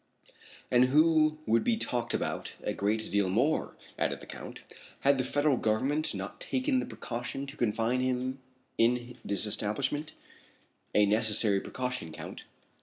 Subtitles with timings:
[0.71, 4.63] "And who would be talked about a great deal more," added the Count,
[5.01, 8.39] "had the Federal Government not taken the precaution to confine him
[8.79, 10.15] in this establishment."
[10.95, 12.45] "A necessary precaution, Count."